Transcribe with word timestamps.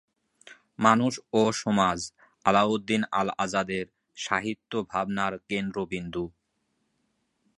মানুষ 0.79 1.13
ও 1.33 1.41
সমাজ 1.61 1.99
আলাউদ্দিন 2.45 3.01
আল 3.11 3.27
আজাদের 3.37 3.85
সাহিত্য 4.17 4.71
ভাবনার 4.91 5.33
কেন্দ্রবিন্দু। 5.49 6.23